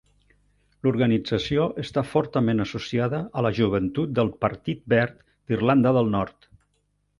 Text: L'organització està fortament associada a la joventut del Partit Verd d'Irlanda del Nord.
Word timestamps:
L'organització 0.85 1.67
està 1.83 2.03
fortament 2.13 2.63
associada 2.65 3.21
a 3.41 3.45
la 3.49 3.53
joventut 3.59 4.17
del 4.21 4.33
Partit 4.49 4.83
Verd 4.97 5.23
d'Irlanda 5.29 5.97
del 6.01 6.13
Nord. 6.19 6.53